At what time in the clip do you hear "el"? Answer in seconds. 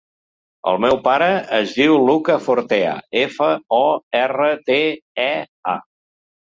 0.71-0.79